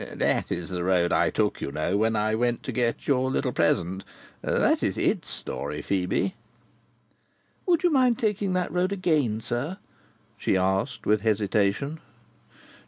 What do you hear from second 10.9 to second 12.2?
with hesitation.